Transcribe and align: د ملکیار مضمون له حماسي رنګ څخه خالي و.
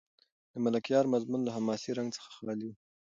د 0.51 0.53
ملکیار 0.65 1.05
مضمون 1.13 1.41
له 1.43 1.51
حماسي 1.57 1.91
رنګ 1.97 2.09
څخه 2.15 2.29
خالي 2.35 2.65
و. 2.69 2.73